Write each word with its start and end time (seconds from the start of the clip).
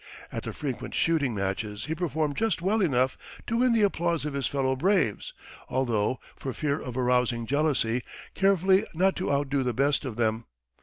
At 0.31 0.41
the 0.41 0.51
frequent 0.51 0.95
shooting 0.95 1.35
matches 1.35 1.85
he 1.85 1.93
performed 1.93 2.35
just 2.35 2.59
well 2.59 2.81
enough 2.81 3.39
to 3.45 3.57
win 3.57 3.71
the 3.71 3.83
applause 3.83 4.25
of 4.25 4.33
his 4.33 4.47
fellow 4.47 4.75
braves, 4.75 5.31
although, 5.69 6.19
for 6.35 6.53
fear 6.53 6.79
of 6.81 6.97
arousing 6.97 7.45
jealousy, 7.45 8.01
careful 8.33 8.81
not 8.95 9.15
to 9.17 9.31
outdo 9.31 9.61
the 9.61 9.73
best 9.75 10.03
of 10.03 10.15
them. 10.15 10.45